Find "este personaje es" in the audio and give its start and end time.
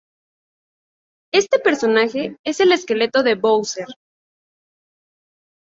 1.31-2.59